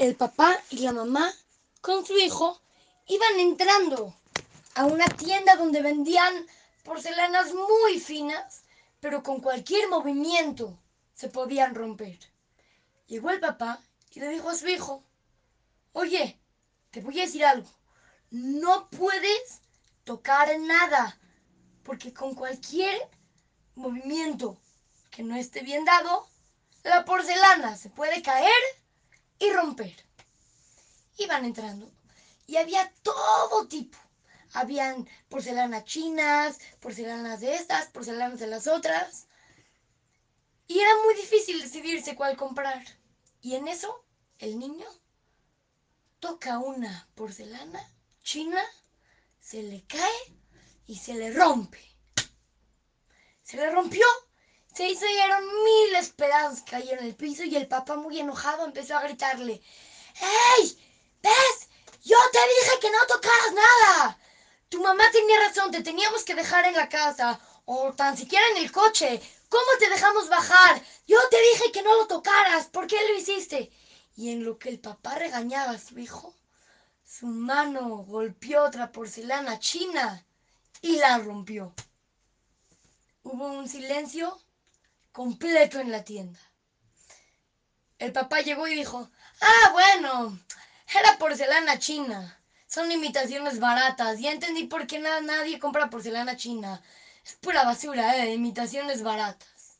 el 0.00 0.16
papá 0.16 0.58
y 0.70 0.78
la 0.78 0.92
mamá 0.92 1.30
con 1.82 2.06
su 2.06 2.16
hijo 2.16 2.58
iban 3.06 3.38
entrando 3.38 4.16
a 4.74 4.86
una 4.86 5.04
tienda 5.04 5.56
donde 5.56 5.82
vendían 5.82 6.46
porcelanas 6.84 7.52
muy 7.52 8.00
finas, 8.00 8.62
pero 8.98 9.22
con 9.22 9.42
cualquier 9.42 9.90
movimiento 9.90 10.80
se 11.12 11.28
podían 11.28 11.74
romper. 11.74 12.18
Llegó 13.08 13.28
el 13.28 13.40
papá 13.40 13.82
y 14.10 14.20
le 14.20 14.30
dijo 14.30 14.48
a 14.48 14.54
su 14.54 14.68
hijo, 14.68 15.04
oye, 15.92 16.40
te 16.90 17.02
voy 17.02 17.20
a 17.20 17.24
decir 17.26 17.44
algo, 17.44 17.68
no 18.30 18.88
puedes 18.88 19.60
tocar 20.04 20.48
nada, 20.60 21.20
porque 21.82 22.14
con 22.14 22.34
cualquier 22.34 23.06
movimiento 23.74 24.62
que 25.10 25.22
no 25.22 25.36
esté 25.36 25.60
bien 25.60 25.84
dado, 25.84 26.26
la 26.84 27.04
porcelana 27.04 27.76
se 27.76 27.90
puede 27.90 28.22
caer 28.22 28.79
y 29.40 29.50
romper. 29.50 29.96
Iban 31.18 31.44
entrando 31.44 31.90
y 32.46 32.56
había 32.56 32.92
todo 33.02 33.66
tipo. 33.66 33.98
Habían 34.52 35.08
porcelanas 35.28 35.84
chinas, 35.84 36.58
porcelanas 36.80 37.40
de 37.40 37.54
estas, 37.54 37.86
porcelanas 37.88 38.38
de 38.38 38.46
las 38.46 38.66
otras. 38.66 39.26
Y 40.66 40.78
era 40.78 40.90
muy 41.04 41.14
difícil 41.14 41.60
decidirse 41.60 42.14
cuál 42.14 42.36
comprar. 42.36 42.84
Y 43.40 43.54
en 43.54 43.68
eso, 43.68 44.04
el 44.38 44.58
niño 44.58 44.86
toca 46.18 46.58
una 46.58 47.08
porcelana 47.14 47.80
china, 48.22 48.62
se 49.40 49.62
le 49.62 49.84
cae 49.86 50.36
y 50.86 50.96
se 50.96 51.14
le 51.14 51.32
rompe. 51.32 51.80
Se 53.42 53.56
le 53.56 53.70
rompió 53.70 54.04
se 54.80 54.88
hicieron 54.88 55.44
miles 55.62 56.08
pedazos, 56.08 56.62
cayeron 56.62 57.04
el 57.04 57.14
piso 57.14 57.44
y 57.44 57.54
el 57.54 57.68
papá 57.68 57.96
muy 57.96 58.18
enojado 58.18 58.64
empezó 58.64 58.96
a 58.96 59.02
gritarle, 59.02 59.60
¡Ey! 60.56 60.78
¿Ves? 61.22 61.68
Yo 62.02 62.16
te 62.32 62.38
dije 62.38 62.80
que 62.80 62.90
no 62.90 62.96
tocaras 63.06 63.52
nada. 63.52 64.18
Tu 64.70 64.80
mamá 64.80 65.04
tenía 65.12 65.38
razón, 65.38 65.70
te 65.70 65.82
teníamos 65.82 66.24
que 66.24 66.34
dejar 66.34 66.64
en 66.64 66.76
la 66.76 66.88
casa 66.88 67.38
o 67.66 67.92
tan 67.92 68.16
siquiera 68.16 68.42
en 68.52 68.56
el 68.56 68.72
coche. 68.72 69.20
¿Cómo 69.50 69.66
te 69.78 69.90
dejamos 69.90 70.30
bajar? 70.30 70.82
Yo 71.06 71.18
te 71.30 71.36
dije 71.52 71.72
que 71.72 71.82
no 71.82 71.94
lo 71.96 72.06
tocaras. 72.06 72.68
¿Por 72.68 72.86
qué 72.86 72.96
lo 73.06 73.18
hiciste? 73.18 73.70
Y 74.16 74.30
en 74.30 74.44
lo 74.44 74.58
que 74.58 74.70
el 74.70 74.80
papá 74.80 75.14
regañaba 75.16 75.72
a 75.72 75.78
su 75.78 75.98
hijo, 75.98 76.34
su 77.04 77.26
mano 77.26 77.98
golpeó 77.98 78.64
otra 78.64 78.90
porcelana 78.90 79.58
china 79.58 80.24
y 80.80 80.96
la 80.96 81.18
rompió. 81.18 81.74
Hubo 83.24 83.46
un 83.46 83.68
silencio 83.68 84.40
completo 85.12 85.78
en 85.78 85.90
la 85.90 86.04
tienda. 86.04 86.38
El 87.98 88.12
papá 88.12 88.40
llegó 88.40 88.66
y 88.66 88.74
dijo, 88.74 89.10
ah, 89.40 89.70
bueno, 89.72 90.38
era 90.94 91.18
porcelana 91.18 91.78
china. 91.78 92.36
Son 92.66 92.90
imitaciones 92.90 93.58
baratas. 93.58 94.20
Ya 94.20 94.32
entendí 94.32 94.64
por 94.64 94.86
qué 94.86 94.98
nadie 94.98 95.58
compra 95.58 95.90
porcelana 95.90 96.36
china. 96.36 96.82
Es 97.24 97.34
pura 97.34 97.64
basura, 97.64 98.16
¿eh? 98.16 98.32
Imitaciones 98.32 99.02
baratas. 99.02 99.78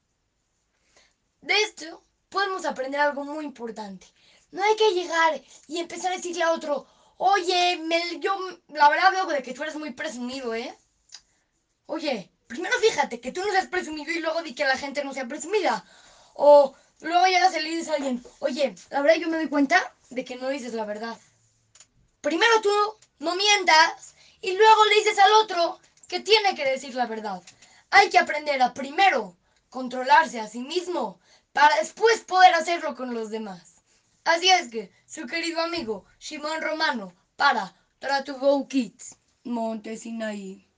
De 1.41 1.55
esto 1.63 2.05
podemos 2.29 2.65
aprender 2.65 3.01
algo 3.01 3.25
muy 3.25 3.45
importante. 3.45 4.07
No 4.51 4.63
hay 4.63 4.77
que 4.77 4.93
llegar 4.93 5.41
y 5.69 5.79
empezar 5.79 6.13
a 6.13 6.17
decirle 6.17 6.43
a 6.43 6.53
otro, 6.53 6.87
oye, 7.17 7.81
yo 8.19 8.37
la 8.69 8.89
verdad 8.89 9.13
veo 9.13 9.27
de 9.27 9.43
que 9.43 9.55
tú 9.55 9.63
eres 9.63 9.77
muy 9.77 9.93
presumido, 9.93 10.55
¿eh? 10.55 10.77
Oye, 11.87 12.31
primero 12.51 12.75
fíjate 12.81 13.21
que 13.21 13.31
tú 13.31 13.41
no 13.45 13.53
seas 13.53 13.69
presumido 13.69 14.11
y 14.11 14.19
luego 14.19 14.43
di 14.43 14.55
que 14.55 14.65
la 14.65 14.77
gente 14.77 15.05
no 15.05 15.15
sea 15.15 15.27
presumida. 15.29 15.85
O 16.35 16.75
luego 17.01 17.27
llegas 17.27 17.55
y 17.55 17.61
le 17.61 17.71
dices 17.71 17.89
a 17.89 17.95
alguien, 17.95 18.23
oye, 18.41 18.75
la 18.91 19.03
verdad 19.03 19.19
yo 19.21 19.29
me 19.29 19.37
doy 19.37 19.49
cuenta 19.49 19.95
de 20.11 20.25
que 20.25 20.35
no 20.35 20.49
dices 20.49 20.75
la 20.75 20.85
verdad. 20.85 21.17
Primero 22.21 22.61
tú 22.61 22.71
no 23.21 23.37
mientas 23.37 24.15
y 24.41 24.51
luego 24.53 24.85
le 24.87 24.97
dices 24.97 25.19
al 25.21 25.33
otro 25.45 25.79
que 26.09 26.21
tiene 26.21 26.57
que 26.57 26.69
decir 26.69 26.95
la 26.97 27.07
verdad. 27.07 27.41
Hay 27.91 28.11
que 28.11 28.19
aprender 28.19 28.61
a 28.61 28.75
primero 28.75 29.37
controlarse 29.69 30.41
a 30.41 30.49
sí 30.49 30.59
mismo 30.59 31.21
para 31.53 31.77
después 31.77 32.25
poder 32.25 32.53
hacerlo 32.55 32.97
con 32.97 33.15
los 33.15 33.31
demás. 33.31 33.77
Así 34.25 34.51
es 34.51 34.69
que, 34.69 34.91
su 35.07 35.27
querido 35.27 35.61
amigo 35.61 36.05
Shimon 36.19 36.61
Romano 36.61 37.15
para 37.37 37.73
Tratugo 38.01 38.67
Kids, 38.67 39.17
Montesinaí. 39.45 40.70